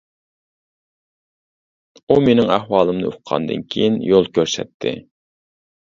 ئۇ 2.09 2.19
مىنىڭ 2.29 2.51
ئەھۋالىمنى 2.57 3.13
ئۇققاندىن 3.13 3.71
كىيىن 3.71 4.05
يول 4.11 4.31
كۆرسەتتى. 4.41 5.01